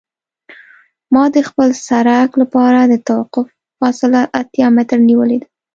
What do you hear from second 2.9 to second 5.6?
توقف فاصله اتیا متره نیولې ده